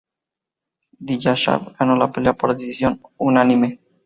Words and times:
Dillashaw 1.05 1.61
ganó 1.77 1.95
la 1.95 2.11
pelea 2.11 2.33
por 2.33 2.49
decisión 2.53 2.99
unánime. 3.17 3.79